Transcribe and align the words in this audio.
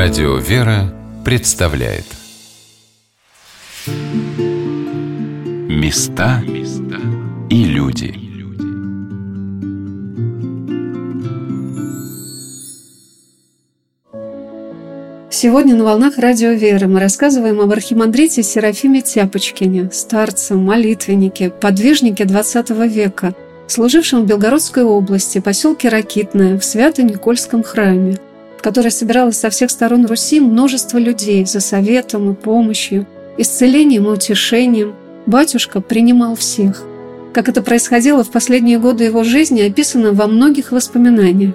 Радио 0.00 0.36
«Вера» 0.36 0.94
представляет. 1.24 2.04
Места 5.68 6.40
и 7.50 7.64
люди. 7.64 8.14
Сегодня 15.30 15.74
на 15.74 15.82
волнах 15.82 16.16
Радио 16.18 16.50
Веры 16.50 16.86
мы 16.86 17.00
рассказываем 17.00 17.60
об 17.60 17.72
архимандрите 17.72 18.44
Серафиме 18.44 19.02
Тяпочкине, 19.02 19.90
старце, 19.90 20.54
молитвеннике, 20.54 21.50
подвижнике 21.50 22.22
XX 22.22 22.86
века, 22.86 23.34
служившем 23.66 24.22
в 24.22 24.26
Белгородской 24.26 24.84
области, 24.84 25.40
поселке 25.40 25.88
Ракитное, 25.88 26.56
в 26.56 26.64
Свято-Никольском 26.64 27.64
храме– 27.64 28.18
в 28.58 28.62
которой 28.62 28.90
собиралось 28.90 29.38
со 29.38 29.50
всех 29.50 29.70
сторон 29.70 30.04
Руси 30.06 30.40
множество 30.40 30.98
людей 30.98 31.46
за 31.46 31.60
советом 31.60 32.32
и 32.32 32.34
помощью, 32.34 33.06
исцелением 33.38 34.06
и 34.06 34.10
утешением. 34.10 34.94
Батюшка 35.26 35.80
принимал 35.80 36.34
всех. 36.34 36.82
Как 37.32 37.48
это 37.48 37.62
происходило 37.62 38.24
в 38.24 38.30
последние 38.30 38.80
годы 38.80 39.04
его 39.04 39.22
жизни, 39.22 39.60
описано 39.60 40.12
во 40.12 40.26
многих 40.26 40.72
воспоминаниях. 40.72 41.54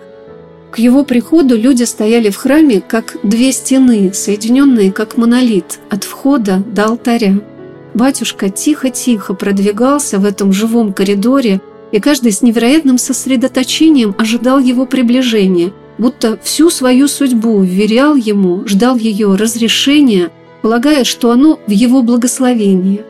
К 0.71 0.80
его 0.80 1.03
приходу 1.03 1.58
люди 1.58 1.84
стояли 1.84 2.30
в 2.30 2.38
храме 2.38 2.81
как 2.81 3.17
две 3.22 3.52
стены, 3.52 4.11
соединенные 4.13 4.91
как 4.91 5.17
монолит, 5.17 5.80
от 5.89 6.05
входа 6.05 6.63
до 6.66 6.85
алтаря. 6.85 7.33
Батюшка 7.94 8.49
тихо-тихо 8.49 9.33
продвигался 9.33 10.20
в 10.20 10.25
этом 10.25 10.53
живом 10.53 10.94
коридоре, 10.94 11.59
и 11.91 11.99
каждый 11.99 12.31
с 12.31 12.41
невероятным 12.41 12.97
сосредоточением 12.97 14.16
ожидал 14.17 14.59
его 14.59 14.85
приближения– 14.85 15.73
будто 15.97 16.38
всю 16.41 16.70
свою 16.70 17.07
судьбу 17.07 17.61
вверял 17.61 18.15
ему, 18.15 18.67
ждал 18.67 18.97
ее 18.97 19.36
разрешения, 19.36 20.31
полагая, 20.61 21.03
что 21.03 21.31
оно 21.31 21.59
в 21.67 21.72
его 21.72 22.02
благословении. 22.02 23.03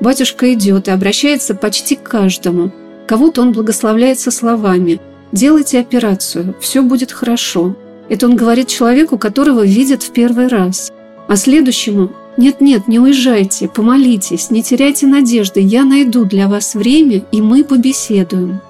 Батюшка 0.00 0.52
идет 0.54 0.88
и 0.88 0.90
обращается 0.90 1.54
почти 1.54 1.96
к 1.96 2.02
каждому. 2.02 2.72
Кого-то 3.06 3.42
он 3.42 3.52
благословляется 3.52 4.30
словами 4.30 5.00
«Делайте 5.32 5.78
операцию, 5.78 6.54
все 6.60 6.82
будет 6.82 7.12
хорошо». 7.12 7.76
Это 8.08 8.26
он 8.26 8.34
говорит 8.34 8.66
человеку, 8.66 9.18
которого 9.18 9.64
видит 9.64 10.02
в 10.02 10.10
первый 10.10 10.48
раз. 10.48 10.90
А 11.28 11.36
следующему 11.36 12.10
«Нет-нет, 12.36 12.88
не 12.88 12.98
уезжайте, 12.98 13.68
помолитесь, 13.68 14.50
не 14.50 14.62
теряйте 14.62 15.06
надежды, 15.06 15.60
я 15.60 15.84
найду 15.84 16.24
для 16.24 16.48
вас 16.48 16.74
время, 16.74 17.22
и 17.30 17.42
мы 17.42 17.64
побеседуем». 17.64 18.60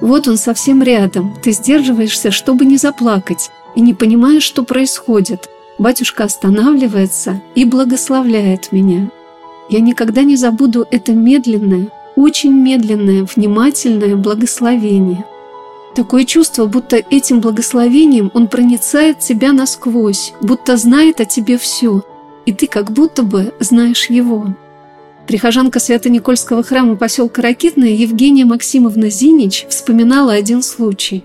Вот 0.00 0.28
он 0.28 0.36
совсем 0.36 0.82
рядом. 0.82 1.34
Ты 1.42 1.52
сдерживаешься, 1.52 2.30
чтобы 2.30 2.64
не 2.64 2.76
заплакать, 2.76 3.50
и 3.74 3.80
не 3.80 3.94
понимаешь, 3.94 4.42
что 4.42 4.62
происходит. 4.62 5.48
Батюшка 5.78 6.24
останавливается 6.24 7.40
и 7.54 7.64
благословляет 7.64 8.72
меня. 8.72 9.10
Я 9.68 9.80
никогда 9.80 10.22
не 10.22 10.36
забуду 10.36 10.86
это 10.90 11.12
медленное, 11.12 11.88
очень 12.14 12.52
медленное, 12.52 13.26
внимательное 13.34 14.16
благословение. 14.16 15.24
Такое 15.94 16.24
чувство, 16.24 16.66
будто 16.66 16.96
этим 16.96 17.40
благословением 17.40 18.30
он 18.34 18.48
проницает 18.48 19.18
тебя 19.18 19.52
насквозь, 19.52 20.32
будто 20.40 20.76
знает 20.76 21.20
о 21.20 21.24
тебе 21.24 21.58
все, 21.58 22.02
и 22.44 22.52
ты 22.52 22.66
как 22.66 22.90
будто 22.90 23.22
бы 23.22 23.54
знаешь 23.60 24.08
его. 24.08 24.54
Прихожанка 25.26 25.80
Свято-Никольского 25.80 26.62
храма 26.62 26.96
поселка 26.96 27.42
Ракитная 27.42 27.88
Евгения 27.88 28.44
Максимовна 28.44 29.10
Зинич 29.10 29.66
вспоминала 29.68 30.32
один 30.32 30.62
случай. 30.62 31.24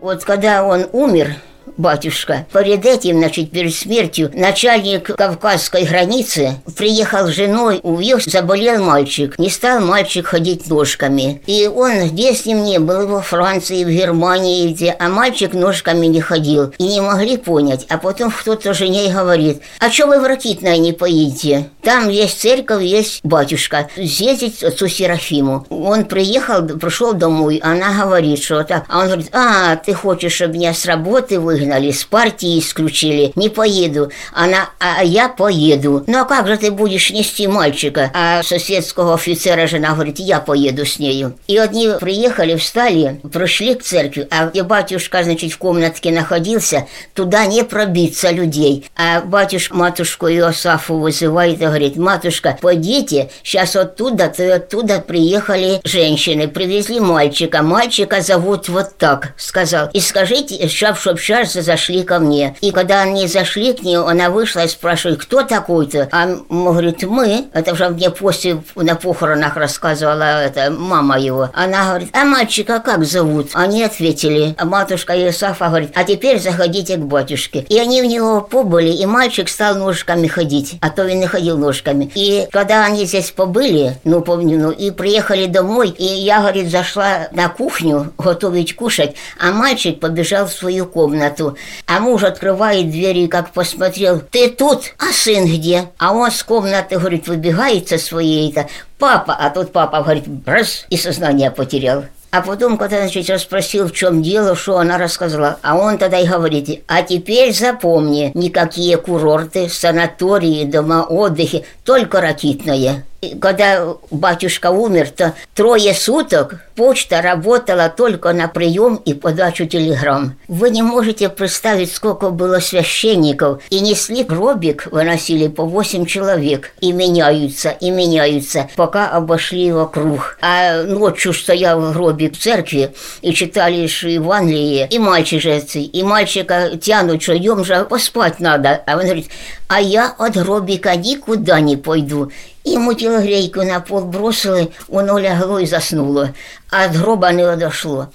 Вот 0.00 0.24
когда 0.24 0.64
он 0.64 0.86
умер, 0.92 1.36
батюшка. 1.76 2.46
Перед 2.52 2.84
этим, 2.84 3.18
значит, 3.18 3.50
перед 3.50 3.74
смертью, 3.74 4.30
начальник 4.34 5.14
кавказской 5.16 5.84
границы 5.84 6.54
приехал 6.76 7.26
с 7.26 7.30
женой, 7.30 7.80
увез, 7.82 8.24
заболел 8.24 8.82
мальчик. 8.82 9.38
Не 9.38 9.50
стал 9.50 9.80
мальчик 9.80 10.26
ходить 10.26 10.68
ножками. 10.68 11.42
И 11.46 11.66
он, 11.66 12.08
где 12.08 12.34
с 12.34 12.46
ним 12.46 12.64
не 12.64 12.78
был, 12.78 13.06
во 13.06 13.22
Франции, 13.22 13.84
в 13.84 13.90
Германии, 13.90 14.72
где, 14.72 14.96
а 14.98 15.08
мальчик 15.08 15.52
ножками 15.52 16.06
не 16.06 16.20
ходил. 16.20 16.72
И 16.78 16.84
не 16.84 17.00
могли 17.00 17.36
понять. 17.36 17.86
А 17.88 17.98
потом 17.98 18.30
кто-то 18.30 18.74
жене 18.74 19.12
говорит, 19.12 19.62
а 19.78 19.90
что 19.90 20.06
вы 20.06 20.20
в 20.20 20.24
Ракитное 20.24 20.78
не 20.78 20.92
поедете? 20.92 21.70
Там 21.82 22.08
есть 22.08 22.40
церковь, 22.40 22.82
есть 22.82 23.20
батюшка. 23.22 23.88
Съездить 23.94 24.62
отцу 24.62 24.88
Серафиму. 24.88 25.66
Он 25.70 26.04
приехал, 26.04 26.66
пришел 26.66 27.12
домой, 27.12 27.60
она 27.62 27.92
говорит, 27.92 28.42
что 28.42 28.64
так. 28.64 28.84
А 28.88 29.00
он 29.00 29.06
говорит, 29.06 29.28
а, 29.32 29.76
ты 29.76 29.94
хочешь, 29.94 30.32
чтобы 30.32 30.54
меня 30.54 30.74
с 30.74 30.84
работы 30.86 31.38
выгнали? 31.38 31.65
Выгнали, 31.66 31.90
с 31.90 32.04
партии 32.04 32.58
исключили, 32.58 33.32
не 33.34 33.48
поеду. 33.48 34.10
Она, 34.32 34.70
а 34.78 35.02
я 35.02 35.28
поеду. 35.28 36.04
Ну 36.06 36.20
а 36.20 36.24
как 36.24 36.46
же 36.46 36.56
ты 36.56 36.70
будешь 36.70 37.10
нести 37.10 37.46
мальчика? 37.46 38.10
А 38.14 38.42
соседского 38.42 39.14
офицера 39.14 39.66
жена 39.66 39.92
говорит, 39.92 40.18
я 40.18 40.40
поеду 40.40 40.86
с 40.86 40.98
нею. 40.98 41.38
И 41.46 41.56
одни 41.56 41.90
приехали, 42.00 42.56
встали, 42.56 43.20
пришли 43.32 43.74
к 43.74 43.82
церкви, 43.82 44.26
а 44.30 44.46
где 44.46 44.62
батюшка, 44.62 45.22
значит, 45.24 45.52
в 45.52 45.58
комнатке 45.58 46.10
находился, 46.10 46.86
туда 47.14 47.46
не 47.46 47.64
пробиться 47.64 48.30
людей. 48.30 48.86
А 48.96 49.20
батюшка 49.20 49.74
матушку 49.74 50.28
Иосафу 50.28 50.98
вызывает 50.98 51.60
и 51.60 51.64
говорит, 51.64 51.96
матушка, 51.96 52.56
пойдите, 52.60 53.30
сейчас 53.42 53.76
оттуда-то 53.76 54.54
оттуда 54.54 55.00
приехали 55.00 55.80
женщины, 55.84 56.48
привезли 56.48 57.00
мальчика. 57.00 57.62
Мальчика 57.62 58.20
зовут 58.20 58.68
вот 58.68 58.96
так, 58.98 59.34
сказал. 59.36 59.90
И 59.92 60.00
скажите, 60.00 60.68
чтоб, 60.68 60.96
чтоб 60.98 61.18
сейчас 61.18 61.55
зашли 61.62 62.02
ко 62.02 62.18
мне. 62.18 62.56
И 62.60 62.70
когда 62.70 63.02
они 63.02 63.26
зашли 63.26 63.72
к 63.72 63.82
ней, 63.82 63.96
она 63.96 64.30
вышла 64.30 64.64
и 64.64 64.68
спрашивает, 64.68 65.20
кто 65.20 65.42
такой-то? 65.42 66.08
А 66.12 66.26
он 66.48 66.64
говорит, 66.64 67.02
мы. 67.04 67.46
Это 67.52 67.72
уже 67.72 67.88
мне 67.88 68.10
после 68.10 68.62
на 68.74 68.94
похоронах 68.94 69.56
рассказывала 69.56 70.42
эта 70.42 70.70
мама 70.70 71.18
его. 71.18 71.50
Она 71.52 71.86
говорит, 71.88 72.10
а 72.12 72.24
мальчика 72.24 72.80
как 72.80 73.04
зовут? 73.04 73.50
Они 73.54 73.82
ответили. 73.82 74.54
А 74.58 74.64
матушка 74.64 75.14
Исафа 75.28 75.68
говорит, 75.68 75.90
а 75.94 76.04
теперь 76.04 76.40
заходите 76.40 76.96
к 76.96 77.00
батюшке. 77.00 77.60
И 77.68 77.78
они 77.78 78.02
в 78.02 78.06
него 78.06 78.40
побыли, 78.40 78.90
и 78.90 79.06
мальчик 79.06 79.48
стал 79.48 79.76
ножками 79.76 80.26
ходить, 80.26 80.76
а 80.80 80.90
то 80.90 81.02
он 81.02 81.18
не 81.18 81.26
ходил 81.26 81.58
ножками. 81.58 82.10
И 82.14 82.46
когда 82.50 82.84
они 82.84 83.04
здесь 83.06 83.30
побыли, 83.30 83.96
ну, 84.04 84.20
помню, 84.20 84.58
ну, 84.58 84.70
и 84.70 84.90
приехали 84.90 85.46
домой, 85.46 85.90
и 85.90 86.04
я, 86.04 86.40
говорит, 86.40 86.70
зашла 86.70 87.28
на 87.32 87.48
кухню 87.48 88.12
готовить 88.18 88.74
кушать, 88.76 89.14
а 89.38 89.52
мальчик 89.52 90.00
побежал 90.00 90.46
в 90.46 90.52
свою 90.52 90.86
комнату 90.86 91.45
комнату, 91.46 91.58
а 91.86 92.00
муж 92.00 92.22
открывает 92.24 92.90
двери 92.90 93.20
и 93.20 93.28
как 93.28 93.52
посмотрел, 93.52 94.20
ты 94.20 94.50
тут, 94.50 94.94
а 94.98 95.12
сын 95.12 95.46
где? 95.46 95.90
А 95.98 96.12
он 96.12 96.30
с 96.30 96.42
комнаты, 96.42 96.98
говорит, 96.98 97.28
выбегает 97.28 97.88
со 97.88 97.98
своей-то, 97.98 98.68
папа, 98.98 99.34
а 99.38 99.50
тут 99.50 99.72
папа, 99.72 100.02
говорит, 100.02 100.24
раз, 100.44 100.86
и 100.90 100.96
сознание 100.96 101.50
потерял. 101.50 102.04
А 102.32 102.42
потом, 102.42 102.76
когда, 102.76 102.98
значит, 102.98 103.30
расспросил, 103.30 103.86
в 103.86 103.92
чем 103.92 104.22
дело, 104.22 104.56
что 104.56 104.78
она 104.78 104.98
рассказала, 104.98 105.58
а 105.62 105.76
он 105.76 105.96
тогда 105.96 106.18
и 106.18 106.26
говорит, 106.26 106.82
а 106.86 107.02
теперь 107.02 107.54
запомни, 107.54 108.32
никакие 108.34 108.98
курорты, 108.98 109.68
санатории, 109.68 110.64
дома 110.64 111.04
отдыха, 111.04 111.62
только 111.84 112.20
ракитное 112.20 113.04
когда 113.40 113.94
батюшка 114.10 114.70
умер, 114.70 115.10
то 115.10 115.34
трое 115.54 115.94
суток 115.94 116.60
почта 116.74 117.22
работала 117.22 117.88
только 117.88 118.32
на 118.32 118.48
прием 118.48 118.96
и 118.96 119.14
подачу 119.14 119.66
телеграмм. 119.66 120.36
Вы 120.48 120.70
не 120.70 120.82
можете 120.82 121.28
представить, 121.28 121.92
сколько 121.92 122.30
было 122.30 122.60
священников. 122.60 123.62
И 123.70 123.80
несли 123.80 124.22
гробик, 124.22 124.88
выносили 124.90 125.48
по 125.48 125.64
восемь 125.64 126.06
человек. 126.06 126.72
И 126.80 126.92
меняются, 126.92 127.70
и 127.70 127.90
меняются, 127.90 128.68
пока 128.76 129.08
обошли 129.08 129.72
вокруг. 129.72 130.38
А 130.40 130.82
ночью 130.82 131.32
стоял 131.32 131.92
гробик 131.92 132.34
в 132.34 132.42
церкви, 132.42 132.94
и 133.22 133.32
читали 133.32 133.76
Евангелие, 133.76 134.88
и 134.88 134.98
мальчик 134.98 135.40
же, 135.40 135.58
и 135.58 136.02
мальчика 136.02 136.76
тянут, 136.76 137.22
что 137.22 137.36
идем 137.36 137.64
же 137.64 137.84
поспать 137.84 138.40
надо. 138.40 138.82
А 138.86 138.96
он 138.96 139.04
говорит, 139.04 139.28
а 139.68 139.80
я 139.80 140.14
от 140.18 140.36
гробика 140.36 140.94
никуда 140.96 141.60
не 141.60 141.76
пойду. 141.76 142.30
Ему 142.66 142.94
телогрейку 142.94 143.62
на 143.62 143.78
пол 143.78 144.04
бросили, 144.06 144.72
воно 144.88 145.18
лягло 145.18 145.58
и 145.58 145.66
заснуло, 145.66 146.34
а 146.68 146.86
от 146.86 146.96
гроба 146.96 147.32
не 147.32 147.42
одошло. 147.42 148.08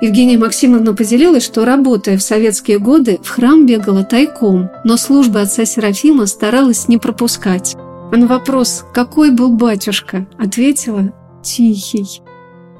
Евгения 0.00 0.38
Максимовна 0.38 0.94
поделилась, 0.94 1.44
что, 1.44 1.66
работая 1.66 2.16
в 2.16 2.22
советские 2.22 2.78
годы, 2.78 3.20
в 3.22 3.28
храм 3.28 3.66
бегала 3.66 4.02
тайком, 4.02 4.70
но 4.84 4.96
службы 4.96 5.42
отца 5.42 5.66
Серафима 5.66 6.24
старалась 6.26 6.88
не 6.88 6.96
пропускать. 6.96 7.76
А 7.76 8.16
на 8.16 8.26
вопрос 8.26 8.82
«Какой 8.94 9.30
был 9.30 9.52
батюшка?» 9.52 10.26
ответила 10.38 11.12
«Тихий». 11.42 12.22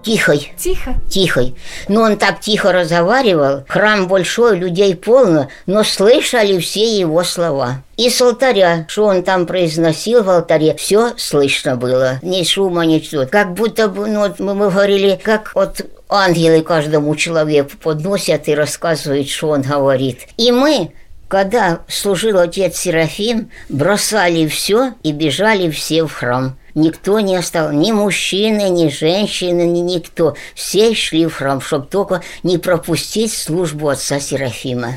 Тихой. 0.03 0.53
Тихо? 0.57 0.95
Тихой. 1.09 1.55
Но 1.89 2.03
он 2.03 2.17
так 2.17 2.41
тихо 2.41 2.73
разговаривал, 2.73 3.65
храм 3.69 4.09
большой, 4.09 4.59
людей 4.59 4.97
полно, 4.97 5.49
но 5.67 5.85
слышали 5.85 6.59
все 6.59 6.99
его 6.99 7.23
слова. 7.23 7.83
И 7.97 8.11
с 8.11 8.21
алтаря, 8.21 8.85
что 8.89 9.05
он 9.05 9.23
там 9.23 9.47
произносил 9.47 10.25
в 10.25 10.31
алтаре, 10.31 10.75
все 10.75 11.13
слышно 11.17 11.77
было. 11.77 12.19
Ни 12.23 12.43
шума, 12.43 12.85
ничего. 12.85 13.27
Как 13.27 13.55
будто 13.55 13.89
бы, 13.89 14.09
ну, 14.09 14.35
мы, 14.39 14.55
мы 14.55 14.71
говорили, 14.71 15.21
как 15.23 15.53
вот 15.55 15.83
ангелы 16.09 16.63
каждому 16.63 17.15
человеку 17.15 17.77
подносят 17.81 18.49
и 18.49 18.55
рассказывают, 18.55 19.29
что 19.29 19.51
он 19.51 19.63
говорит. 19.63 20.21
И 20.37 20.51
мы 20.51 20.93
Когда 21.29 21.81
служил 21.89 22.39
отец 22.41 22.77
Серафим, 22.77 23.51
бросали 23.71 24.47
все 24.49 24.93
и 25.03 25.13
бежали 25.13 25.71
все 25.71 26.05
в 26.05 26.13
храм. 26.13 26.59
Никто 26.75 27.21
не 27.21 27.37
остался, 27.37 27.75
ни 27.75 27.93
мужчины, 27.93 28.71
ни 28.71 28.89
женщины, 28.89 29.63
ни 29.63 29.81
никто. 29.81 30.37
Все 30.55 30.95
шли 30.95 31.27
в 31.27 31.35
храм, 31.35 31.61
чтобы 31.61 31.87
только 31.87 32.23
не 32.43 32.57
пропустить 32.57 33.33
службу 33.33 33.89
отца 33.89 34.21
Серафима. 34.21 34.95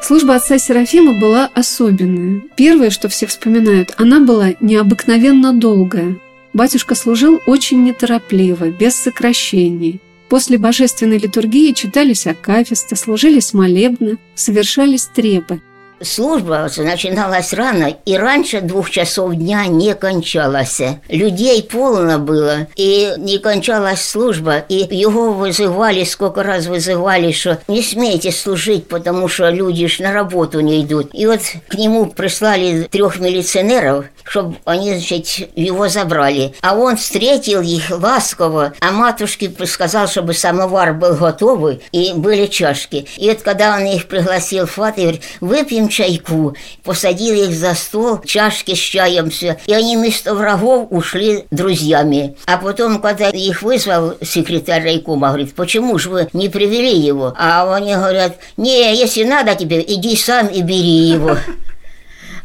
Служба 0.00 0.36
отца 0.36 0.58
Серафима 0.58 1.18
была 1.20 1.50
особенная. 1.54 2.42
Первое, 2.56 2.90
что 2.90 3.08
все 3.08 3.26
вспоминают, 3.26 3.92
она 3.98 4.20
была 4.20 4.52
необыкновенно 4.60 5.52
долгая. 5.52 6.16
Батюшка 6.54 6.94
служил 6.94 7.40
очень 7.46 7.84
неторопливо, 7.84 8.70
без 8.70 8.94
сокращений. 8.94 10.00
После 10.30 10.56
божественной 10.56 11.18
литургии 11.18 11.72
читались 11.72 12.26
акафисты, 12.26 12.96
служились 12.96 13.52
молебны, 13.52 14.16
совершались 14.34 15.06
требы– 15.06 15.60
Служба 16.02 16.68
начиналась 16.76 17.54
рано, 17.54 17.96
и 18.04 18.16
раньше 18.16 18.60
двух 18.60 18.90
часов 18.90 19.34
дня 19.34 19.66
не 19.66 19.94
кончалась. 19.94 20.82
Людей 21.08 21.62
полно 21.62 22.18
было, 22.18 22.66
и 22.76 23.14
не 23.16 23.38
кончалась 23.38 24.04
служба, 24.04 24.58
и 24.58 24.86
его 24.94 25.32
вызывали, 25.32 26.04
сколько 26.04 26.42
раз 26.42 26.66
вызывали, 26.66 27.32
что 27.32 27.60
не 27.66 27.82
смейте 27.82 28.30
служить, 28.30 28.88
потому 28.88 29.26
что 29.28 29.48
люди 29.48 29.86
ж 29.86 30.00
на 30.00 30.12
работу 30.12 30.60
не 30.60 30.82
идут. 30.82 31.08
И 31.14 31.26
вот 31.26 31.40
к 31.66 31.74
нему 31.74 32.06
прислали 32.06 32.82
трех 32.90 33.18
милиционеров, 33.18 34.04
чтобы 34.22 34.56
они, 34.66 34.98
значит, 34.98 35.48
его 35.56 35.88
забрали. 35.88 36.54
А 36.60 36.76
он 36.76 36.98
встретил 36.98 37.62
их 37.62 37.90
ласково, 37.90 38.74
а 38.80 38.90
матушке 38.90 39.50
сказал, 39.64 40.08
чтобы 40.08 40.34
самовар 40.34 40.92
был 40.92 41.14
готовый, 41.14 41.80
и 41.92 42.12
были 42.12 42.46
чашки. 42.46 43.06
И 43.16 43.30
вот 43.30 43.40
когда 43.40 43.76
он 43.76 43.86
их 43.86 44.08
пригласил 44.08 44.66
в 44.66 44.72
фат, 44.72 44.96
говорит, 44.96 45.22
выпьем 45.40 45.85
им 45.86 45.88
чайку, 45.88 46.54
посадил 46.82 47.34
их 47.34 47.54
за 47.54 47.74
стол, 47.74 48.20
чашки 48.24 48.74
с 48.74 48.78
чаем 48.78 49.30
все, 49.30 49.58
и 49.66 49.72
они 49.72 49.96
вместо 49.96 50.34
врагов 50.34 50.88
ушли 50.90 51.44
друзьями. 51.50 52.36
А 52.46 52.58
потом, 52.58 53.00
когда 53.00 53.30
их 53.30 53.62
вызвал 53.62 54.14
секретарь 54.22 54.82
райкома, 54.82 55.28
говорит, 55.28 55.54
почему 55.54 55.98
же 55.98 56.10
вы 56.10 56.28
не 56.32 56.48
привели 56.48 56.98
его? 56.98 57.34
А 57.36 57.74
они 57.74 57.94
говорят, 57.94 58.38
не, 58.56 58.94
если 58.96 59.24
надо 59.24 59.54
тебе, 59.54 59.82
иди 59.86 60.16
сам 60.16 60.48
и 60.48 60.62
бери 60.62 61.08
его. 61.08 61.36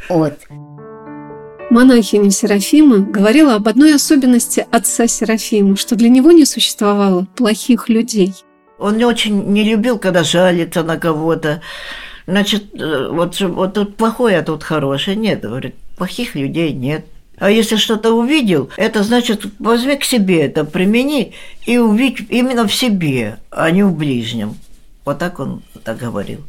Вот. 0.09 0.33
Монахиня 1.69 2.31
Серафима 2.31 2.97
говорила 2.97 3.55
об 3.55 3.65
одной 3.69 3.95
особенности 3.95 4.67
отца 4.71 5.07
Серафима, 5.07 5.77
что 5.77 5.95
для 5.95 6.09
него 6.09 6.33
не 6.33 6.43
существовало 6.43 7.27
плохих 7.37 7.87
людей. 7.87 8.33
Он 8.77 8.97
не 8.97 9.05
очень 9.05 9.53
не 9.53 9.63
любил, 9.63 9.97
когда 9.97 10.23
жалится 10.23 10.83
на 10.83 10.97
кого-то. 10.97 11.61
Значит, 12.31 12.73
э, 12.79 13.09
вот, 13.11 13.37
вот 13.41 13.73
тут 13.73 13.97
плохое, 13.97 14.39
а 14.39 14.43
тут 14.43 14.63
хорошее. 14.63 15.17
Нет, 15.17 15.41
говорит, 15.41 15.75
плохих 15.97 16.33
людей 16.33 16.71
нет. 16.71 17.05
А 17.37 17.51
если 17.51 17.75
что-то 17.75 18.13
увидел, 18.13 18.69
это 18.77 19.03
значит, 19.03 19.45
возьми 19.59 19.97
к 19.97 20.05
себе 20.05 20.45
это, 20.45 20.63
примени 20.63 21.33
и 21.65 21.77
увидь 21.77 22.19
именно 22.29 22.69
в 22.69 22.73
себе, 22.73 23.39
а 23.49 23.69
не 23.69 23.83
в 23.83 23.93
ближнем. 23.93 24.55
Вот 25.03 25.19
так 25.19 25.41
он 25.41 25.61
так 25.83 25.97
говорил. 25.97 26.39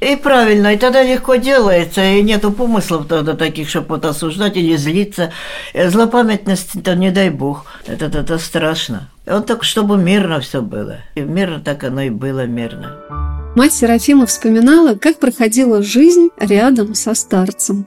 И 0.00 0.16
правильно, 0.16 0.72
и 0.72 0.78
тогда 0.78 1.02
легко 1.02 1.34
делается, 1.34 2.02
и 2.02 2.22
нету 2.22 2.50
помыслов 2.50 3.06
тогда 3.06 3.34
таких, 3.34 3.68
чтобы 3.68 3.96
вот 3.96 4.06
осуждать 4.06 4.56
или 4.56 4.74
злиться. 4.76 5.32
Э, 5.74 5.90
злопамятность, 5.90 6.76
это 6.76 6.94
не 6.94 7.10
дай 7.10 7.28
бог, 7.28 7.66
это, 7.84 8.06
это, 8.06 8.20
это 8.20 8.38
страшно. 8.38 9.10
Он 9.26 9.42
так, 9.42 9.64
чтобы 9.64 9.98
мирно 9.98 10.40
все 10.40 10.62
было. 10.62 11.00
И 11.14 11.20
мирно 11.20 11.60
так 11.60 11.84
оно 11.84 12.00
и 12.00 12.10
было 12.10 12.46
мирно. 12.46 13.35
Мать 13.56 13.72
Серафима 13.72 14.26
вспоминала, 14.26 14.96
как 14.96 15.18
проходила 15.18 15.82
жизнь 15.82 16.28
рядом 16.38 16.94
со 16.94 17.14
старцем. 17.14 17.86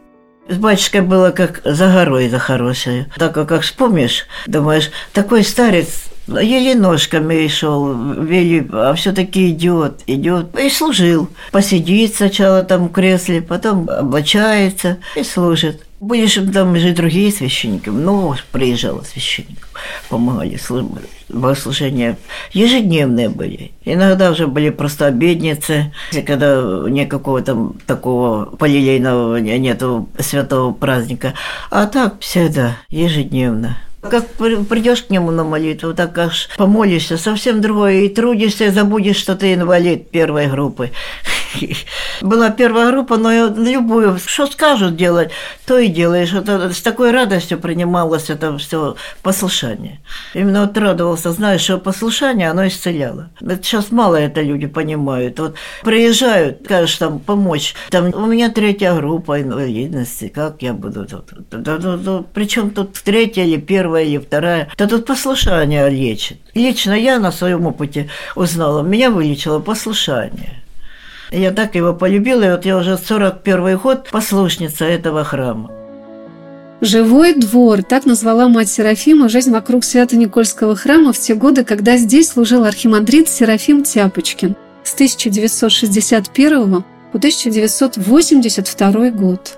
С 0.49 0.57
батюшкой 0.57 1.01
было 1.01 1.29
как 1.29 1.61
за 1.63 1.93
горой 1.93 2.27
за 2.27 2.39
хорошей. 2.39 3.05
Так 3.17 3.35
как 3.35 3.61
вспомнишь, 3.61 4.25
думаешь, 4.47 4.89
такой 5.13 5.43
старец 5.43 6.09
еле 6.27 6.73
ножками 6.73 7.47
шел, 7.47 7.93
вели, 8.19 8.67
а 8.71 8.95
все-таки 8.95 9.49
идет, 9.49 10.01
идет. 10.07 10.57
И 10.59 10.69
служил. 10.71 11.29
Посидит 11.51 12.15
сначала 12.15 12.63
там 12.63 12.87
в 12.87 12.91
кресле, 12.91 13.43
потом 13.43 13.87
облачается 13.89 14.97
и 15.15 15.23
служит. 15.23 15.85
Будешь 15.99 16.39
там 16.53 16.77
же 16.77 16.93
другие 16.93 17.31
священники, 17.31 17.89
много 17.89 18.37
приезжало 18.51 19.01
священников, 19.03 19.68
помогали, 20.09 20.59
богослужения 21.29 22.17
ежедневные 22.51 23.29
были. 23.29 23.71
Иногда 23.85 24.31
уже 24.31 24.47
были 24.47 24.69
просто 24.69 25.05
обедницы, 25.07 25.93
когда 26.25 26.61
никакого 26.87 27.41
там 27.41 27.75
такого 27.85 28.45
полилейного 28.45 29.37
нету 29.37 30.09
святого 30.19 30.73
праздника. 30.73 31.33
А 31.69 31.85
так 31.85 32.19
всегда, 32.19 32.77
ежедневно. 32.89 33.77
Как 34.01 34.29
придешь 34.29 35.03
к 35.03 35.09
нему 35.09 35.29
на 35.29 35.43
молитву, 35.43 35.93
так 35.93 36.17
аж 36.17 36.49
помолишься, 36.55 37.17
совсем 37.17 37.59
другое. 37.59 38.03
И 38.03 38.07
трудишься, 38.07 38.67
и 38.67 38.69
забудешь, 38.69 39.17
что 39.17 39.35
ты 39.35 39.53
инвалид 39.53 40.09
первой 40.09 40.47
группы. 40.47 40.91
Была 42.21 42.49
первая 42.49 42.91
группа, 42.91 43.17
но 43.17 43.47
любую, 43.47 44.19
что 44.25 44.47
скажут 44.47 44.95
делать, 44.95 45.31
то 45.65 45.77
и 45.77 45.87
делаешь. 45.87 46.33
Это, 46.33 46.71
с 46.73 46.81
такой 46.81 47.11
радостью 47.11 47.59
принималось 47.59 48.29
это 48.29 48.57
все 48.57 48.95
послушание. 49.21 49.99
Именно 50.33 50.61
вот 50.61 50.77
радовался, 50.77 51.31
знаешь, 51.31 51.61
что 51.61 51.77
послушание, 51.77 52.49
оно 52.49 52.67
исцеляло. 52.67 53.29
Это 53.41 53.63
сейчас 53.63 53.91
мало 53.91 54.15
это 54.15 54.41
люди 54.41 54.67
понимают. 54.67 55.39
Вот 55.39 55.55
приезжают, 55.83 56.61
скажешь, 56.65 56.97
там, 56.97 57.19
помочь. 57.19 57.75
Там, 57.89 58.13
у 58.13 58.25
меня 58.25 58.49
третья 58.49 58.93
группа 58.93 59.41
инвалидности, 59.41 60.27
как 60.27 60.61
я 60.61 60.73
буду 60.73 61.05
тут? 61.05 61.31
Причем 62.33 62.71
тут 62.71 62.93
третья 62.93 63.43
или 63.43 63.57
первая 63.57 64.03
или 64.03 64.17
вторая. 64.17 64.69
Да 64.77 64.87
тут 64.87 65.05
послушание 65.05 65.89
лечит. 65.89 66.37
Лично 66.53 66.93
я 66.93 67.19
на 67.19 67.31
своем 67.31 67.65
опыте 67.65 68.09
узнала, 68.35 68.81
меня 68.81 69.09
вылечило 69.09 69.59
послушание. 69.59 70.63
Я 71.31 71.51
так 71.51 71.75
его 71.75 71.93
полюбила, 71.93 72.43
и 72.43 72.49
вот 72.51 72.65
я 72.65 72.77
уже 72.77 72.97
41 72.97 73.77
год 73.77 74.09
послушница 74.09 74.85
этого 74.85 75.23
храма. 75.23 75.71
«Живой 76.81 77.33
двор»– 77.33 77.83
так 77.89 78.05
назвала 78.05 78.47
мать 78.47 78.69
Серафима 78.69 79.27
жизнь 79.27 79.51
вокруг 79.51 79.83
Свято-Никольского 79.83 80.75
храма 80.77 81.11
в 81.11 81.19
те 81.19 81.35
годы, 81.35 81.65
когда 81.65 81.97
здесь 81.97 82.29
служил 82.29 82.63
архимандрит 82.63 83.27
Серафим 83.27 83.83
Тяпочкин 83.83 84.55
с 84.83 84.93
1961 84.93 86.83
по 87.11 87.17
1982 87.17 89.09
год. 89.11 89.57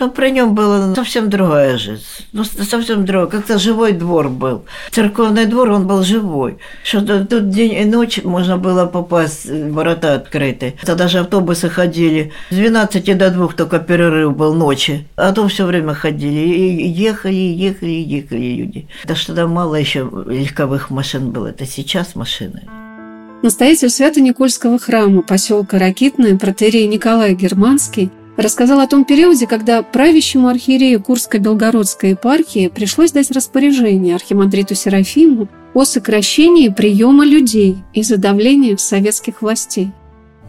Но 0.00 0.10
при 0.10 0.30
нем 0.30 0.54
была 0.54 0.94
совсем 0.94 1.28
другая 1.28 1.76
жизнь. 1.76 2.02
Ну, 2.32 2.44
совсем 2.44 3.04
другая. 3.04 3.26
Как-то 3.26 3.58
живой 3.58 3.92
двор 3.92 4.28
был. 4.28 4.64
Церковный 4.90 5.46
двор, 5.46 5.70
он 5.70 5.86
был 5.86 6.02
живой. 6.02 6.58
Что 6.84 7.24
тут 7.24 7.50
день 7.50 7.72
и 7.74 7.84
ночь 7.84 8.22
можно 8.22 8.58
было 8.58 8.86
попасть, 8.86 9.46
ворота 9.46 10.14
открыты. 10.14 10.74
Тогда 10.84 11.08
же 11.08 11.18
автобусы 11.18 11.68
ходили. 11.68 12.32
С 12.50 12.54
12 12.54 13.18
до 13.18 13.30
2 13.30 13.48
только 13.48 13.78
перерыв 13.80 14.36
был 14.36 14.54
ночи. 14.54 15.06
А 15.16 15.32
то 15.32 15.48
все 15.48 15.66
время 15.66 15.94
ходили. 15.94 16.40
И 16.40 16.88
ехали, 16.88 17.34
ехали, 17.34 17.90
ехали 17.90 18.54
люди. 18.54 18.88
Да 19.04 19.14
что 19.14 19.34
там 19.34 19.50
мало 19.50 19.74
еще 19.74 20.08
легковых 20.26 20.90
машин 20.90 21.30
было. 21.30 21.48
Это 21.48 21.66
сейчас 21.66 22.14
машины. 22.14 22.62
Настоятель 23.40 23.88
Свято-Никольского 23.88 24.80
храма 24.80 25.22
поселка 25.22 25.78
Ракитное, 25.78 26.36
протерей 26.36 26.88
Николай 26.88 27.34
Германский, 27.36 28.10
рассказал 28.38 28.80
о 28.80 28.86
том 28.86 29.04
периоде, 29.04 29.46
когда 29.46 29.82
правящему 29.82 30.48
архиерею 30.48 31.02
Курско-Белгородской 31.02 32.10
епархии 32.10 32.68
пришлось 32.68 33.12
дать 33.12 33.30
распоряжение 33.32 34.14
архимандриту 34.14 34.74
Серафиму 34.74 35.48
о 35.74 35.84
сокращении 35.84 36.68
приема 36.68 37.26
людей 37.26 37.78
из-за 37.92 38.16
давления 38.16 38.76
советских 38.76 39.42
властей. 39.42 39.90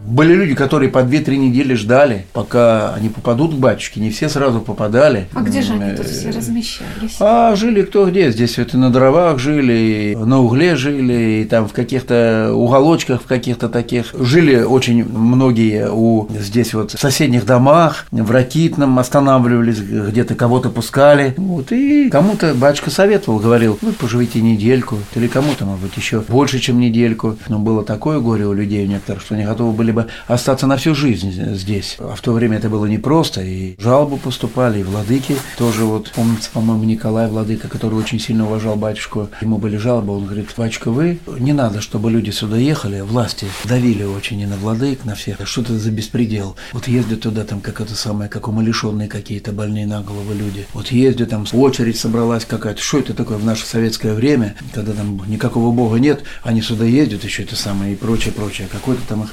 Были 0.06 0.34
люди, 0.34 0.54
которые 0.54 0.90
по 0.90 0.98
2-3 0.98 1.36
недели 1.36 1.74
ждали, 1.74 2.26
пока 2.32 2.94
они 2.94 3.08
попадут 3.08 3.54
к 3.54 3.58
батюшке. 3.58 4.00
Не 4.00 4.10
все 4.10 4.28
сразу 4.28 4.60
попадали. 4.60 5.28
А 5.34 5.42
где 5.42 5.62
же 5.62 5.74
они 5.74 5.96
тут 5.96 6.06
все 6.06 6.30
размещались? 6.30 7.16
А 7.20 7.54
жили 7.54 7.82
кто 7.82 8.08
где. 8.08 8.30
Здесь 8.32 8.58
это 8.58 8.76
на 8.78 8.90
дровах 8.90 9.38
жили, 9.38 10.16
на 10.18 10.40
угле 10.40 10.76
жили, 10.76 11.42
и 11.42 11.44
там 11.44 11.68
в 11.68 11.72
каких-то 11.72 12.52
уголочках, 12.54 13.22
в 13.22 13.26
каких-то 13.26 13.68
таких. 13.68 14.14
Жили 14.18 14.62
очень 14.62 15.04
многие 15.04 15.90
у 15.90 16.28
здесь 16.30 16.74
вот 16.74 16.92
в 16.92 16.98
соседних 16.98 17.46
домах, 17.46 18.06
в 18.10 18.30
Ракитном 18.30 18.98
останавливались, 18.98 19.80
где-то 19.80 20.34
кого-то 20.34 20.70
пускали. 20.70 21.34
Вот, 21.36 21.72
и 21.72 22.08
кому-то 22.10 22.54
батюшка 22.54 22.90
советовал, 22.90 23.38
говорил, 23.38 23.78
вы 23.82 23.92
поживите 23.92 24.40
недельку, 24.40 24.96
или 25.14 25.28
кому-то, 25.28 25.66
может 25.66 25.82
быть, 25.82 25.96
еще 25.96 26.20
больше, 26.20 26.58
чем 26.58 26.80
недельку. 26.80 27.36
Но 27.48 27.58
было 27.58 27.84
такое 27.84 28.18
горе 28.20 28.46
у 28.46 28.52
людей 28.52 28.84
у 28.84 28.88
некоторых, 28.88 29.22
что 29.22 29.34
они 29.34 29.44
готовы 29.44 29.72
были 29.72 29.89
могли 29.90 29.92
бы 29.92 30.06
остаться 30.26 30.66
на 30.66 30.76
всю 30.76 30.94
жизнь 30.94 31.32
здесь. 31.54 31.96
А 31.98 32.14
в 32.14 32.20
то 32.20 32.32
время 32.32 32.58
это 32.58 32.68
было 32.68 32.86
непросто, 32.86 33.42
и 33.42 33.74
жалобы 33.78 34.16
поступали, 34.16 34.80
и 34.80 34.82
владыки 34.82 35.36
тоже 35.58 35.84
вот, 35.84 36.10
помните, 36.14 36.48
по-моему, 36.52 36.84
Николай 36.84 37.28
Владыка, 37.28 37.68
который 37.68 37.94
очень 37.94 38.20
сильно 38.20 38.46
уважал 38.46 38.76
батюшку, 38.76 39.28
ему 39.40 39.58
были 39.58 39.76
жалобы, 39.76 40.16
он 40.16 40.24
говорит, 40.24 40.48
батюшка, 40.56 40.90
вы, 40.90 41.18
не 41.38 41.52
надо, 41.52 41.80
чтобы 41.80 42.10
люди 42.10 42.30
сюда 42.30 42.56
ехали, 42.56 43.00
власти 43.00 43.46
давили 43.64 44.04
очень 44.04 44.40
и 44.40 44.46
на 44.46 44.56
владык, 44.56 45.04
на 45.04 45.14
всех, 45.14 45.46
что 45.46 45.62
это 45.62 45.78
за 45.78 45.90
беспредел. 45.90 46.56
Вот 46.72 46.88
ездят 46.88 47.20
туда 47.20 47.44
там 47.44 47.60
как 47.60 47.80
это 47.80 47.94
самое, 47.94 48.30
как 48.30 48.48
умалишенные 48.48 49.08
какие-то 49.08 49.52
больные 49.52 49.86
на 49.86 50.02
голову 50.02 50.32
люди. 50.32 50.66
Вот 50.72 50.88
ездят 50.88 51.30
там, 51.30 51.46
очередь 51.52 51.98
собралась 51.98 52.44
какая-то, 52.44 52.80
что 52.80 52.98
это 52.98 53.14
такое 53.14 53.38
в 53.38 53.44
наше 53.44 53.66
советское 53.66 54.14
время, 54.14 54.54
когда 54.72 54.92
там 54.92 55.22
никакого 55.26 55.72
бога 55.72 55.96
нет, 55.98 56.22
они 56.42 56.62
сюда 56.62 56.84
ездят 56.84 57.24
еще 57.24 57.42
это 57.42 57.56
самое 57.56 57.92
и 57.92 57.96
прочее, 57.96 58.32
прочее, 58.32 58.68
какой-то 58.70 59.02
там 59.08 59.24
их 59.24 59.30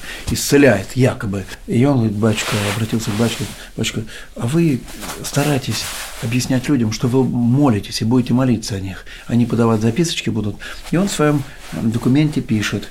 исцеляет, 0.48 0.96
якобы. 0.96 1.46
И 1.68 1.84
он 1.84 1.98
говорит, 1.98 2.16
батюшка, 2.16 2.52
обратился 2.74 3.12
к 3.12 3.16
батюшке, 3.16 3.44
батюшка, 3.76 4.04
а 4.36 4.48
вы 4.48 4.80
старайтесь 5.24 5.84
объяснять 6.24 6.70
людям, 6.70 6.94
что 6.94 7.08
вы 7.08 7.26
молитесь 7.26 8.02
и 8.02 8.06
будете 8.06 8.34
молиться 8.34 8.76
о 8.76 8.80
них. 8.80 9.04
Они 9.28 9.46
подавать 9.46 9.82
записочки 9.82 10.30
будут. 10.30 10.56
И 10.92 10.98
он 10.98 11.10
в 11.10 11.12
своем 11.12 11.44
документе 11.74 12.42
пишет, 12.42 12.90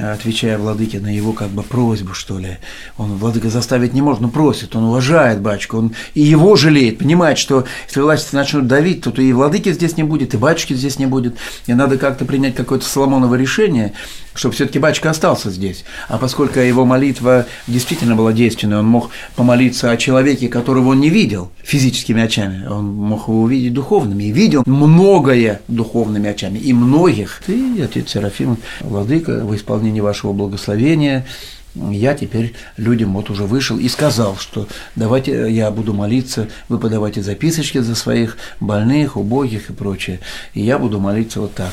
отвечая 0.00 0.58
владыке 0.58 1.00
на 1.00 1.14
его 1.14 1.32
как 1.32 1.48
бы 1.48 1.62
просьбу, 1.62 2.12
что 2.12 2.38
ли. 2.38 2.58
Он 2.98 3.16
владыка 3.16 3.50
заставить 3.50 3.94
не 3.94 4.02
может, 4.02 4.20
но 4.20 4.28
просит, 4.28 4.74
он 4.74 4.84
уважает 4.84 5.40
батюшку, 5.40 5.78
он 5.78 5.92
и 6.14 6.22
его 6.22 6.56
жалеет, 6.56 6.98
понимает, 6.98 7.38
что 7.38 7.64
если 7.86 8.00
власти 8.00 8.34
начнут 8.34 8.66
давить, 8.66 9.02
то, 9.02 9.10
то 9.10 9.22
и 9.22 9.32
владыки 9.32 9.72
здесь 9.72 9.96
не 9.96 10.02
будет, 10.02 10.34
и 10.34 10.36
батюшки 10.36 10.74
здесь 10.74 10.98
не 10.98 11.06
будет. 11.06 11.36
И 11.66 11.74
надо 11.74 11.98
как-то 11.98 12.24
принять 12.24 12.54
какое-то 12.54 12.84
Соломоново 12.84 13.36
решение, 13.36 13.92
чтобы 14.34 14.54
все-таки 14.54 14.78
батюшка 14.78 15.10
остался 15.10 15.50
здесь. 15.50 15.84
А 16.08 16.18
поскольку 16.18 16.58
его 16.58 16.84
молитва 16.84 17.46
действительно 17.66 18.16
была 18.16 18.32
действенной, 18.32 18.78
он 18.78 18.86
мог 18.86 19.10
помолиться 19.36 19.90
о 19.90 19.96
человеке, 19.96 20.48
которого 20.48 20.90
он 20.90 21.00
не 21.00 21.10
видел 21.10 21.50
физическими 21.62 22.22
очами, 22.22 22.66
он 22.66 22.86
мог 22.86 23.28
его 23.28 23.42
увидеть 23.42 23.72
духовными, 23.72 24.24
и 24.24 24.32
видел 24.32 24.62
многое 24.66 25.60
духовными 25.68 26.28
очами, 26.28 26.58
и 26.58 26.72
многих. 26.72 27.42
Ты, 27.46 27.82
отец 27.82 28.15
Серафим, 28.16 28.56
владыка, 28.80 29.44
в 29.44 29.54
исполнении 29.54 30.00
вашего 30.00 30.32
благословения, 30.32 31.26
я 31.74 32.14
теперь 32.14 32.54
людям 32.78 33.12
вот 33.12 33.28
уже 33.28 33.44
вышел 33.44 33.78
и 33.78 33.88
сказал, 33.88 34.36
что 34.38 34.66
давайте 34.94 35.52
я 35.52 35.70
буду 35.70 35.92
молиться, 35.92 36.48
вы 36.70 36.78
подавайте 36.78 37.22
записочки 37.22 37.76
за 37.76 37.94
своих 37.94 38.38
больных, 38.58 39.18
убогих 39.18 39.68
и 39.68 39.74
прочее, 39.74 40.20
и 40.54 40.62
я 40.62 40.78
буду 40.78 40.98
молиться 40.98 41.42
вот 41.42 41.52
так. 41.52 41.72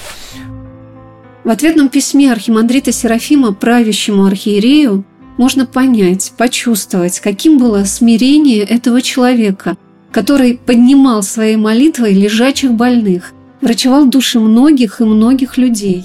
В 1.46 1.50
ответном 1.50 1.88
письме 1.88 2.30
архимандрита 2.30 2.92
Серафима 2.92 3.54
правящему 3.54 4.26
архиерею 4.26 5.06
можно 5.38 5.66
понять, 5.66 6.34
почувствовать, 6.38 7.22
каким 7.22 7.58
было 7.58 7.86
смирение 7.86 8.64
этого 8.64 9.02
человека, 9.02 9.78
который 10.12 10.58
поднимал 10.58 11.24
своей 11.24 11.56
молитвой 11.56 12.14
лежачих 12.14 12.74
больных, 12.74 13.32
врачевал 13.62 14.08
души 14.08 14.42
многих 14.42 15.00
и 15.00 15.06
многих 15.06 15.58
людей. 15.58 16.04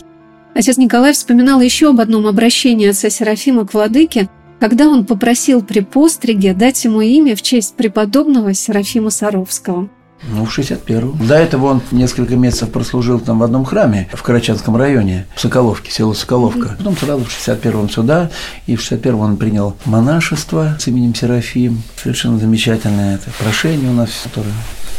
Отец 0.59 0.77
Николай 0.77 1.13
вспоминал 1.13 1.61
еще 1.61 1.91
об 1.91 2.01
одном 2.01 2.27
обращении 2.27 2.89
отца 2.89 3.11
Серафима 3.11 3.65
к 3.65 3.75
владыке, 3.75 4.29
когда 4.59 4.89
он 4.89 5.07
попросил 5.07 5.63
при 5.63 5.79
постриге 5.79 6.53
дать 6.53 6.85
ему 6.85 7.01
имя 7.01 7.37
в 7.37 7.43
честь 7.43 7.77
преподобного 7.77 8.53
Серафима 8.55 9.11
Саровского. 9.11 9.89
Ну, 10.25 10.45
в 10.45 10.59
61-м. 10.59 11.29
До 11.29 11.37
этого 11.37 11.67
он 11.67 11.83
несколько 11.93 12.35
месяцев 12.35 12.73
прослужил 12.73 13.21
там 13.21 13.39
в 13.39 13.45
одном 13.45 13.65
храме 13.65 14.11
в 14.13 14.21
Карачанском 14.25 14.75
районе, 14.75 15.29
в 15.37 15.41
Соколовке, 15.41 15.93
село 15.93 16.13
Соколовка. 16.13 16.75
Потом 16.77 16.97
сразу 16.97 17.25
в 17.25 17.29
61-м 17.29 17.89
сюда, 17.89 18.29
и 18.67 18.75
в 18.75 18.81
61-м 18.81 19.21
он 19.21 19.37
принял 19.37 19.77
монашество 19.85 20.77
с 20.81 20.89
именем 20.89 21.15
Серафим. 21.15 21.85
Совершенно 22.03 22.37
замечательное 22.37 23.15
это 23.15 23.31
прошение 23.39 23.91
у 23.91 23.95
нас, 23.95 24.11
которое 24.25 24.55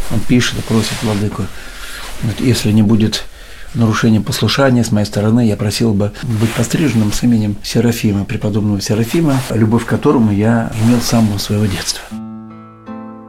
он 0.09 0.21
пишет 0.21 0.57
и 0.59 0.61
просит 0.61 1.03
владыку. 1.03 1.43
Вот, 2.23 2.39
если 2.39 2.71
не 2.71 2.81
будет 2.81 3.25
нарушением 3.73 4.23
послушания 4.23 4.83
с 4.83 4.91
моей 4.91 5.05
стороны, 5.05 5.47
я 5.47 5.55
просил 5.55 5.93
бы 5.93 6.11
быть 6.23 6.51
постриженным 6.51 7.11
с 7.11 7.23
именем 7.23 7.55
Серафима, 7.63 8.25
преподобного 8.25 8.81
Серафима, 8.81 9.39
любовь 9.51 9.85
к 9.85 9.89
которому 9.89 10.31
я 10.31 10.71
имел 10.83 10.99
с 11.01 11.05
самого 11.05 11.37
своего 11.37 11.65
детства. 11.65 12.01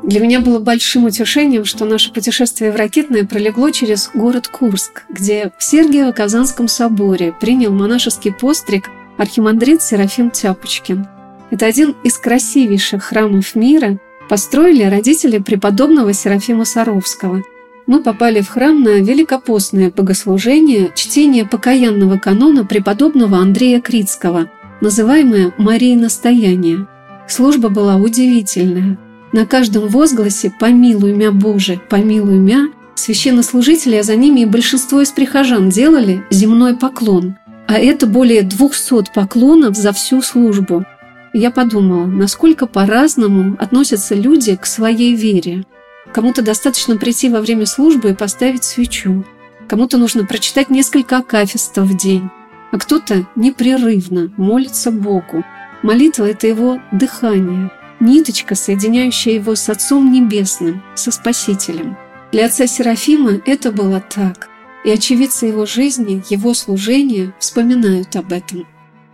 Для 0.02 0.20
меня 0.20 0.40
было 0.40 0.58
большим 0.58 1.04
утешением, 1.04 1.64
что 1.64 1.84
наше 1.84 2.12
путешествие 2.12 2.72
в 2.72 2.76
Ракетное 2.76 3.24
пролегло 3.24 3.70
через 3.70 4.10
город 4.14 4.48
Курск, 4.48 5.04
где 5.08 5.52
в 5.58 5.62
Сергиево-Казанском 5.62 6.68
соборе 6.68 7.32
принял 7.38 7.70
монашеский 7.70 8.32
постриг 8.32 8.90
архимандрит 9.18 9.82
Серафим 9.82 10.30
Тяпочкин. 10.30 11.06
Это 11.50 11.66
один 11.66 11.94
из 12.02 12.16
красивейших 12.16 13.04
храмов 13.04 13.54
мира, 13.54 13.98
построили 14.28 14.84
родители 14.84 15.38
преподобного 15.38 16.12
Серафима 16.12 16.64
Саровского– 16.64 17.42
мы 17.86 18.02
попали 18.02 18.40
в 18.40 18.48
храм 18.48 18.82
на 18.82 19.00
великопостное 19.00 19.90
богослужение, 19.90 20.92
чтение 20.94 21.44
покаянного 21.44 22.18
канона 22.18 22.64
преподобного 22.64 23.38
Андрея 23.38 23.80
Критского, 23.80 24.50
называемое 24.80 25.52
«Мария 25.58 25.96
настояние». 25.96 26.86
Служба 27.28 27.68
была 27.68 27.96
удивительная. 27.96 28.98
На 29.32 29.46
каждом 29.46 29.88
возгласе 29.88 30.52
«Помилуй 30.58 31.14
мя, 31.14 31.30
Боже, 31.30 31.80
помилуй 31.88 32.38
мя» 32.38 32.68
священнослужители, 32.96 33.96
а 33.96 34.02
за 34.02 34.14
ними 34.16 34.40
и 34.40 34.46
большинство 34.46 35.00
из 35.00 35.10
прихожан 35.10 35.70
делали 35.70 36.24
земной 36.30 36.76
поклон. 36.76 37.36
А 37.66 37.78
это 37.78 38.06
более 38.06 38.42
200 38.42 39.12
поклонов 39.14 39.76
за 39.76 39.92
всю 39.92 40.20
службу. 40.22 40.84
Я 41.32 41.50
подумала, 41.50 42.06
насколько 42.06 42.66
по-разному 42.66 43.56
относятся 43.58 44.14
люди 44.14 44.56
к 44.56 44.66
своей 44.66 45.14
вере– 45.14 45.64
Кому-то 46.12 46.42
достаточно 46.42 46.96
прийти 46.96 47.28
во 47.28 47.40
время 47.40 47.66
службы 47.66 48.10
и 48.10 48.14
поставить 48.14 48.64
свечу. 48.64 49.24
Кому-то 49.68 49.96
нужно 49.98 50.26
прочитать 50.26 50.70
несколько 50.70 51.18
акафистов 51.18 51.86
в 51.86 51.96
день. 51.96 52.28
А 52.72 52.78
кто-то 52.78 53.26
непрерывно 53.36 54.32
молится 54.36 54.90
Богу. 54.90 55.44
Молитва– 55.82 56.24
это 56.30 56.46
его 56.46 56.80
дыхание, 56.92 57.70
ниточка, 58.00 58.54
соединяющая 58.54 59.34
его 59.34 59.54
с 59.54 59.68
Отцом 59.68 60.12
Небесным, 60.12 60.82
со 60.94 61.10
Спасителем. 61.10 61.96
Для 62.32 62.46
отца 62.46 62.66
Серафима 62.66 63.40
это 63.46 63.72
было 63.72 64.00
так. 64.00 64.48
И 64.84 64.90
очевидцы 64.90 65.46
его 65.46 65.66
жизни, 65.66 66.22
его 66.30 66.54
служения 66.54 67.34
вспоминают 67.38 68.16
об 68.16 68.32
этом. 68.32 68.66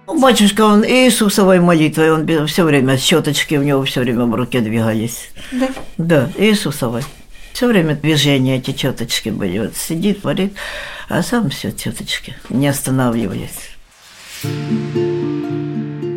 Батюшка, 0.07 0.63
он 0.63 0.85
Иисусовой 0.85 1.61
молитвой, 1.61 2.13
он 2.13 2.47
все 2.47 2.65
время, 2.65 2.97
щеточки 2.97 3.57
у 3.57 3.63
него 3.63 3.85
все 3.85 4.01
время 4.01 4.25
в 4.25 4.35
руке 4.35 4.61
двигались. 4.61 5.31
Да? 5.53 5.69
Да, 5.99 6.31
Иисусовой. 6.39 7.03
Все 7.53 7.67
время 7.67 7.95
движения 7.97 8.57
эти 8.59 8.73
четочки 8.73 9.31
были. 9.31 9.59
Вот 9.59 9.77
сидит, 9.77 10.23
варит, 10.25 10.55
а 11.09 11.23
сам 11.23 11.51
все 11.51 11.73
четочки, 11.73 12.37
не 12.51 12.69
останавливаясь. 12.69 13.71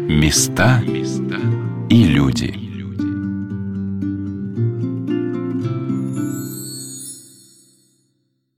Места 0.07 0.83
и 1.89 2.03
люди. 2.03 2.68